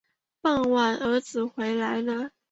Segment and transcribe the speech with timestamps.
[0.41, 2.31] 傍晚儿子回来了